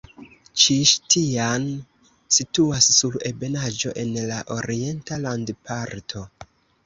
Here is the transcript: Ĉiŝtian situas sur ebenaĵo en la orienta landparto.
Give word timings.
Ĉiŝtian 0.61 1.67
situas 2.37 2.87
sur 2.95 3.17
ebenaĵo 3.31 3.93
en 4.05 4.17
la 4.31 4.39
orienta 4.57 5.19
landparto. 5.27 6.25